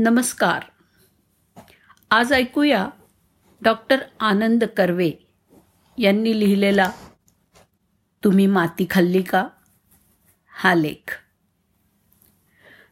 नमस्कार. 0.00 0.62
आज 2.10 2.32
ऐकूया 2.32 2.88
डॉक्टर 3.62 3.98
आनंद 4.20 4.64
कर्वे 4.64 5.10
यांनी 5.98 6.40
लिहिलेला 6.40 6.90
तुम्ही 8.24 8.46
माती 8.46 8.86
खाल्ली 8.90 9.22
का? 9.22 9.48
हा 10.48 10.74
लेख. 10.74 11.18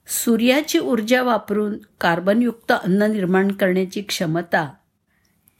सूर्याची 0.06 0.78
ऊर्जा 0.78 1.22
वापरून 1.22 1.78
कार्बनयुक्त 2.00 2.72
अन्न 2.72 3.02
निर्माण 3.02 3.52
करण्याची 3.52 4.02
क्षमता 4.02 4.72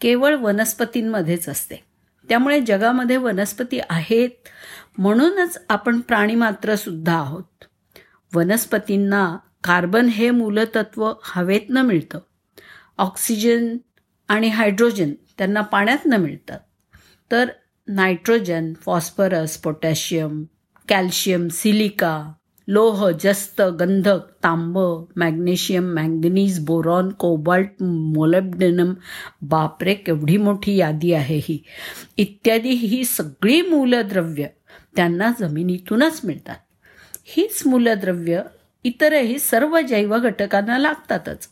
केवळ 0.01 0.35
वनस्पतींमध्येच 0.35 1.49
असते. 1.49 1.77
त्यामुळे 2.29 2.61
जगामध्ये 2.61 3.17
वनस्पती 3.17 3.81
आहेत 3.91 4.31
म्हणूनच 4.99 5.65
आपण 5.69 6.01
प्राणीमात्रसुद्धा 6.01 7.19
आहोत. 7.19 7.65
वनस्पतींना 8.35 9.37
कार्बन 9.65 10.07
हे 10.07 10.31
मूलतत्व 10.31 11.13
हवेतनं 11.23 11.83
मिळतं. 11.83 12.19
ऑक्सिजन 12.99 13.77
आणि 14.29 14.49
हायड्रोजन 14.49 15.13
त्यांना 15.39 15.61
पाण्यातनं 15.61 16.17
मिळतात 16.17 16.61
तर 17.33 17.49
nitrogen 17.89 18.73
phosphorus 18.75 19.57
potassium 19.57 20.45
calcium 20.89 21.49
silica 21.49 22.33
लोह 22.69 23.11
जस्त 23.11 23.63
गंधक 23.81 24.19
तांब 24.45 24.79
magnesium 25.17 25.85
manganese 25.85 26.65
boron 26.65 27.09
cobalt 27.09 27.83
molybdenum 27.83 28.95
बापरे 29.43 29.95
केवढी 29.95 30.37
मोठी 30.37 30.77
यादी 30.77 31.13
आहे 31.13 31.39
ही. 31.39 31.65
इत्यादी 32.17 32.71
ही 32.71 33.05
सगळी 33.05 33.63
मूलद्रव्य 33.63 34.47
त्यांना 34.97 35.33
जमिनीतूनच 35.41 36.21
मिळतात. 36.25 36.57
हीच 37.25 37.63
मूलद्रव्य 37.67 38.43
इतरही 38.87 39.39
सर्व 39.39 39.81
जैव 39.81 40.19
घटकांना 40.19 40.79
लागतातच. 40.79 41.49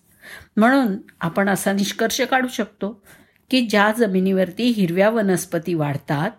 म्हणून 0.57 0.97
आपण 1.21 1.49
असा 1.49 1.73
निष्कर्ष 1.73 2.21
काढू 2.21 2.49
शकतो 2.49 3.03
की 3.51 3.67
ज्या 3.67 3.93
जमिनीवरती 3.99 4.65
हिरव्या 4.65 5.11
वनस्पती 5.11 5.75
वाढतात 5.75 6.31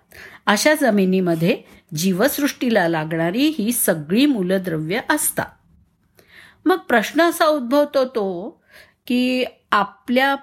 अशा 0.46 0.74
जमिनीमध्ये 0.74 1.58
जीवसृष्टीला 1.96 2.88
लागणारी 2.88 3.48
ही 3.58 3.72
सगळी 3.72 4.26
मूलद्रव्य 4.26 5.00
असतात. 5.10 5.46
मग 6.66 6.78
प्रश्न 6.78 7.22
असा 7.22 7.46
उद्भवतो 7.46 8.06
तो 8.06 8.62
की 9.08 9.46
आपल्या 9.72 10.36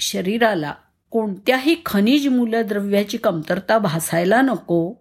शरीराला 0.00 0.74
कोणत्याही 1.10 1.76
खनिज 1.86 2.28
मूलद्रव्याची 2.28 3.18
कमतरता 3.18 3.78
भासायला 3.78 4.40
नको 4.40 4.94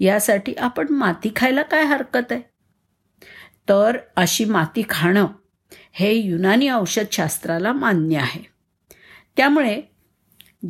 यासाठी 0.00 0.54
आपण 0.54 0.86
माती 0.90 1.32
खायला 1.36 1.62
काय 1.62 1.84
हरकत 1.84 2.32
आहे? 2.32 2.55
तर 3.68 3.98
अशी 4.16 4.44
माती 4.44 4.82
खाणं 4.88 5.26
हे 5.92 6.12
युनानी 6.12 6.68
औषधशास्त्राला 6.68 7.72
मान्य 7.72 8.16
आहे. 8.16 8.42
त्यामुळे 9.36 9.82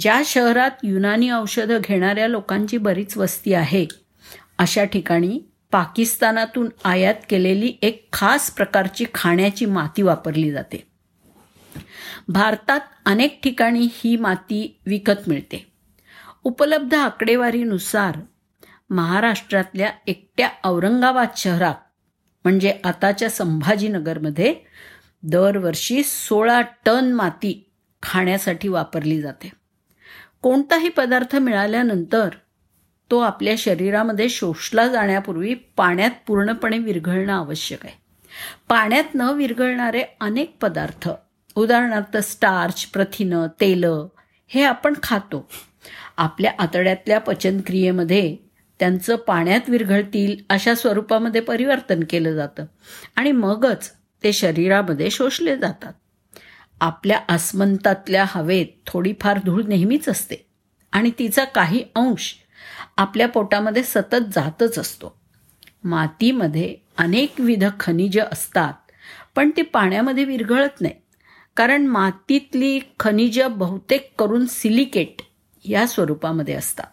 ज्या 0.01 0.23
शहरात 0.25 0.71
युनानी 0.83 1.31
औषधं 1.31 1.79
घेणाऱ्या 1.85 2.29
लोकांची 2.29 2.79
बरीच 2.79 3.17
वस्ती 3.17 3.55
आहे 3.55 3.87
अशा 4.59 4.85
ठिकाणी 4.85 5.41
पाकिस्तानातून 5.73 6.69
आयात 6.85 7.15
केलेली 7.29 7.73
एक 7.83 8.09
खास 8.13 8.51
प्रकारची 8.51 9.05
खाण्याची 9.15 9.67
माती 9.67 10.03
वापरली 10.03 10.51
जाते. 10.51 10.87
भारतात 12.29 12.81
अनेक 13.05 13.41
ठिकाणी 13.43 13.89
ही 13.93 14.17
माती 14.17 14.81
विकत 14.87 15.29
मिळते. 15.29 15.73
उपलब्ध 16.45 16.95
आकडेवारीनुसार 16.95 18.19
महाराष्ट्रातल्या 18.91 19.91
एकट्या 20.07 20.49
औरंगाबाद 20.65 21.29
शहरात 21.37 21.75
म्हणजे 22.47 22.79
आताच्या 22.85 23.31
संभाजीनगरमध्ये 23.31 24.55
दरवर्षी 25.23 26.03
सोळा 26.03 26.61
टन 26.61 27.13
माती 27.13 27.71
खाण्यासाठी 28.03 28.69
वापरली 28.69 29.21
जाते. 29.21 29.51
कोणताही 30.43 30.89
पदार्थ 30.89 31.37
मिळाल्यानंतर 31.37 32.29
तो 33.11 33.19
आपल्या 33.19 33.55
शरीरामध्ये 33.59 34.29
शोषला 34.29 34.89
जाण्यापूर्वी 34.89 35.55
पाण्यात 35.55 36.11
पूर्णपणे 36.27 36.79
विरघळणं 36.79 37.33
आवश्यक 37.33 37.87
आहे. 37.87 37.95
पाण्यात 38.69 39.15
न 39.15 39.21
विरघळणारे 39.21 40.03
अनेक 40.21 40.57
पदार्थ 40.61 41.11
उदाहरणार्थ 41.55 42.17
स्टार्च 42.17 42.85
प्रथिनं 42.85 43.47
तेलं 43.61 44.07
हे 44.49 44.63
आपण 44.63 44.95
खातो. 45.03 45.49
आपल्या 46.17 46.53
आतड्यातल्या 46.59 47.21
पचनक्रियेमध्ये 47.21 48.46
त्यांचं 48.79 49.17
पाण्यात 49.17 49.61
विरघळतील 49.69 50.37
अशा 50.49 50.75
स्वरूपामध्ये 50.75 51.41
परिवर्तन 51.41 52.01
केलं 52.11 52.35
जातं. 52.35 52.65
आणि 53.17 53.33
मगच 53.33 53.93
ते 54.25 54.33
शरीरामध्ये 54.33 55.11
शोषले 55.11 55.57
जातात. 55.57 55.93
आपल्या 56.81 57.21
आसमंतातल्या 57.29 58.25
हवेत 58.29 58.67
थोडीफार 58.87 59.39
धूळ 59.45 59.63
नेहमीच 59.69 60.09
असते. 60.09 60.47
आणि 60.93 61.11
तिचा 61.19 61.45
काही 61.45 61.85
अंश 61.95 62.35
आपल्या 62.97 63.29
पोटामध्ये 63.29 63.83
सतत 63.83 64.25
जातच 64.35 64.79
असतो. 64.79 65.21
मातीमध्ये 65.85 66.77
अनेकविध 66.99 67.65
खनिज 67.81 68.19
असतात 68.33 68.73
पण 69.37 69.51
ती 69.57 69.63
पाण्यामध्ये 69.63 70.25
विरघळत 70.25 70.81
नाही. 70.81 70.95
कारण 71.57 71.87
मातीतली 71.87 72.81
खनिज 73.01 73.43
बहुतेक 73.43 74.13
करून 74.19 74.47
सिलिकेट 74.47 75.23
या 75.65 75.87
स्वरूपामध्ये 75.87 76.55
असतात. 76.55 76.87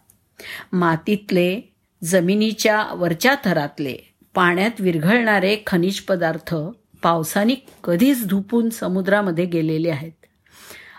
मातीतले 0.74 1.73
जमिनीच्या 2.04 2.88
वरच्या 2.92 3.36
थरातले 3.46 3.98
पाण्यात 4.36 4.72
विरघळणारे 4.80 5.58
खनिज 5.68 6.00
पदार्थ 6.00 6.56
पावसाने 7.04 7.54
कधीच 7.84 8.28
धुपून 8.28 8.70
समुद्रामध्ये 8.70 9.46
गेलेले 9.46 9.90
आहेत. 9.90 10.12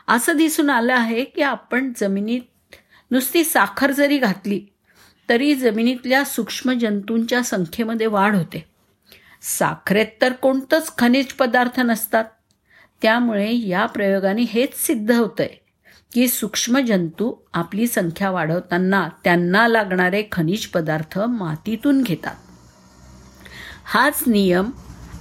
असं 0.09 0.37
दिसून 0.37 0.71
आलं 0.71 0.95
आहे 0.95 1.25
की 1.25 1.43
आपण 1.43 1.93
जमिनीत 1.97 2.41
नुसती 3.11 3.45
साखर 3.45 3.91
जरी 3.91 4.19
घातली 4.19 4.61
तरी 5.29 5.55
जमिनीतल्या 5.55 6.25
सूक्ष्म 6.25 6.73
जंतूंच्या 6.73 7.43
संख्येमध्ये 7.43 8.07
वाढ 8.07 8.37
होते. 8.37 8.65
साखरेत 9.43 10.07
तर 10.21 10.33
कोणतंच 10.33 10.93
खनिज 10.99 11.27
पदार्थ 11.27 11.81
नसतात. 11.81 12.25
त्यामुळे 13.03 13.57
या 13.57 13.87
प्रयोगाने 13.87 14.43
हेच 14.43 14.87
सिद्ध 14.87 15.13
होतंय. 15.13 15.64
की 16.15 16.29
सूक्ष्म 16.29 16.79
जंतू 16.79 17.35
आपली 17.55 17.87
संख्या 17.87 18.31
वाढवताना 18.31 19.09
त्यांना 19.25 19.69
लागणारे 19.69 20.23
खनिज 20.33 20.67
पदार्थ 20.67 21.19
मातीतून 21.19 22.03
घेतात. 22.03 22.35
हाच 23.85 24.25
नियम 24.27 24.71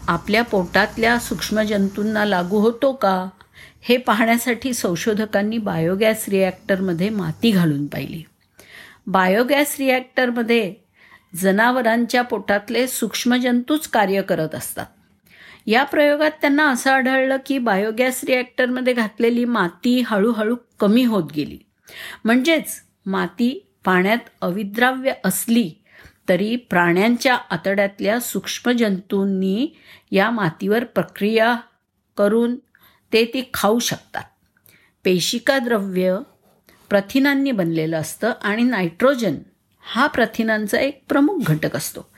आपल्या 0.07 0.43
पोटातल्या 0.43 1.19
सूक्ष्मजंतूंना 1.19 2.25
लागू 2.25 2.59
होतो 2.59 2.93
का? 2.93 3.29
हे 3.81 3.97
पाहण्यासाठी 3.97 4.73
संशोधकांनी 4.73 5.57
बायोगॅस 5.57 6.29
रिॲक्टरमध्ये 6.29 7.09
माती 7.09 7.51
घालून 7.51 7.85
पाहिली. 7.87 8.23
बायोगॅस 9.07 9.75
रिॲक्टरमध्ये 9.79 10.73
जनावरांच्या 11.35 12.21
पोटातले 12.21 12.87
सूक्ष्मजंतूच 12.87 13.87
कार्य 13.87 14.21
करत 14.21 14.55
असतात. 14.55 14.85
या 15.65 15.83
प्रयोगात 15.83 16.31
त्यांना 16.31 16.69
असं 16.69 16.91
आढळलं 16.91 17.37
की 17.45 17.57
बायोगॅस 17.57 18.23
रिॲक्टरमध्ये 18.23 18.93
घातलेली 18.93 19.45
माती 19.45 20.01
हळूहळू 20.01 20.55
कमी 20.79 21.03
होत 21.03 21.31
गेली. 21.35 21.57
म्हणजेच 22.25 22.81
माती 23.05 23.67
पाण्यात 23.85 24.29
अविद्राव्य 24.41 25.13
असली 25.25 25.71
तरी 26.29 26.55
प्राण्यांच्या 26.55 27.35
आतड्यातल्या 27.49 28.19
सूक्ष्मजंतूंनी 28.19 29.67
या 30.11 30.29
मातीवर 30.31 30.83
प्रक्रिया 30.83 31.55
करून 32.17 32.55
ते 33.13 33.25
ती 33.25 33.49
खाऊ 33.53 33.79
शकतात. 33.79 34.23
पेशिका 35.03 35.59
द्रव्य 35.59 36.17
प्रथिनांनी 36.89 37.51
बनलेलं 37.51 37.97
असतं 37.97 38.33
आणि 38.43 38.63
नायट्रोजन 38.63 39.35
हा 39.81 40.07
प्रथिनांचा 40.07 40.79
एक 40.79 41.03
प्रमुख 41.09 41.39
घटक 41.47 41.75
असतो. 41.75 42.09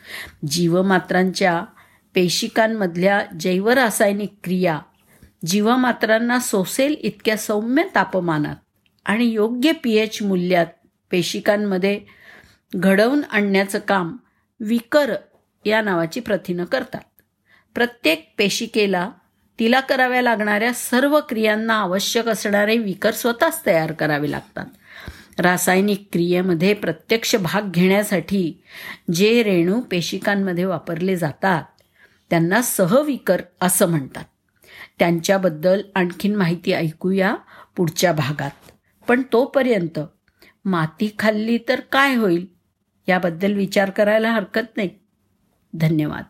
जीवमात्रांच्या 0.47 1.63
पेशिकांमधल्या 2.15 3.25
जैवरासायनिक 3.39 4.33
क्रिया 4.43 4.79
जीवमात्रांना 5.45 6.39
सोसेल 6.39 6.95
इतक्या 6.99 7.37
सौम्य 7.37 7.83
तापमानात 7.95 8.55
आणि 9.05 9.25
योग्य 9.25 9.71
पी 9.71 9.95
एच 9.95 10.21
मूल्यात 10.21 10.65
पेशिकांमध्ये 11.11 12.01
घडवून 12.75 13.21
आणण्याचं 13.31 13.79
काम 13.79 14.17
विकर 14.59 15.15
या 15.65 15.81
नावाची 15.81 16.19
प्रथिनं 16.19 16.63
करतात. 16.63 17.01
प्रत्येक 17.75 18.33
पेशिकेला 18.37 19.09
तिला 19.59 19.79
कराव्या 19.79 20.21
लागणाऱ्या 20.21 20.73
सर्व 20.73 21.19
क्रियांना 21.29 21.73
आवश्यक 21.73 22.27
असणारे 22.27 22.77
विकर 22.77 23.11
स्वतःच 23.11 23.61
तयार 23.65 23.91
करावे 23.91 24.31
लागतात. 24.31 24.65
रासायनिक 25.39 26.07
क्रियेमध्ये 26.11 26.73
प्रत्यक्ष 26.73 27.35
भाग 27.35 27.71
घेण्यासाठी 27.71 28.63
जे 29.13 29.43
रेणू 29.43 29.81
पेशिकांमध्ये 29.81 30.65
वापरले 30.65 31.15
जातात 31.15 31.63
त्यांना 32.29 32.61
सहविकर 32.61 33.41
असं 33.61 33.89
म्हणतात. 33.89 34.23
त्यांच्याबद्दल 34.99 35.81
आणखीन 35.95 36.35
माहिती 36.35 36.73
ऐकूया 36.73 37.35
पुढच्या 37.75 38.13
भागात. 38.13 38.51
पण 39.07 39.21
तोपर्यंत 39.33 39.99
माती 40.65 41.15
खाल्ली 41.19 41.59
तर 41.69 41.79
काय 41.79 42.15
होईल? 42.15 42.47
याबद्दल 43.07 43.53
विचार 43.53 43.89
करायला 43.89 44.31
हरकत 44.31 44.77
नाही. 44.77 44.89
धन्यवाद. 45.73 46.23